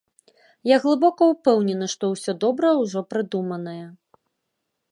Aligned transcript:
Я 0.69 0.77
глыбока 0.85 1.23
ўпэўнены, 1.31 1.85
што 1.93 2.09
ўсё 2.13 2.31
добрае 2.45 2.73
ўжо 2.83 2.99
прыдуманае. 3.15 3.83